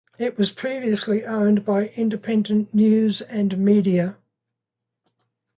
It 0.17 0.35
was 0.35 0.51
previously 0.51 1.23
owned 1.25 1.63
by 1.63 1.89
Independent 1.95 2.73
News 2.73 3.21
and 3.21 3.55
Media. 3.59 4.17